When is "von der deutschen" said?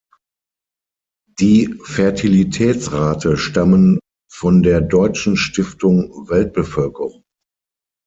4.31-5.37